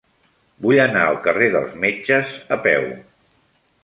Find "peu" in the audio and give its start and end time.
2.65-2.89